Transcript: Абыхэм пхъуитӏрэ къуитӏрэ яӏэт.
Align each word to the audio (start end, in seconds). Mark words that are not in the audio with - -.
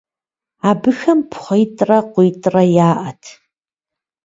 Абыхэм 0.69 1.19
пхъуитӏрэ 1.29 1.99
къуитӏрэ 2.13 2.63
яӏэт. 2.89 3.23